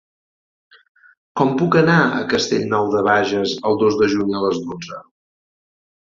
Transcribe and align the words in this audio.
Com 1.41 1.51
puc 1.59 1.77
anar 1.81 1.97
a 2.05 2.23
Castellnou 2.31 2.89
de 2.95 3.05
Bages 3.09 3.55
el 3.71 3.79
dos 3.83 4.01
de 4.01 4.09
juny 4.17 4.35
a 4.41 4.43
les 4.49 4.61
dotze? 4.67 5.01